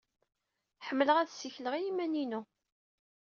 Ḥemmleɣ 0.87 1.17
ad 1.19 1.29
ssikleɣ 1.31 1.73
i 1.75 1.81
yiman-inu. 1.85 2.41